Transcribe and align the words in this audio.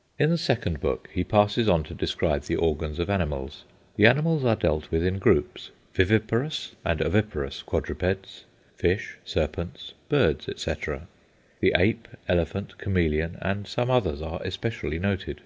"In 0.18 0.30
the 0.30 0.38
second 0.38 0.80
book 0.80 1.08
he 1.12 1.22
passes 1.22 1.68
on 1.68 1.84
to 1.84 1.94
describe 1.94 2.42
the 2.42 2.56
organs 2.56 2.98
of 2.98 3.08
animals. 3.08 3.62
The 3.94 4.06
animals 4.06 4.44
are 4.44 4.56
dealt 4.56 4.90
with 4.90 5.04
in 5.06 5.20
groups 5.20 5.70
viviparous 5.94 6.74
and 6.84 7.00
oviparous 7.00 7.62
quadrupeds, 7.62 8.42
fish, 8.74 9.18
serpents, 9.24 9.94
birds, 10.08 10.48
etc. 10.48 11.06
The 11.60 11.76
ape, 11.78 12.08
elephant, 12.26 12.76
chameleon, 12.78 13.38
and 13.40 13.68
some 13.68 13.88
others 13.88 14.20
are 14.20 14.40
especially 14.42 14.98
noticed. 14.98 15.42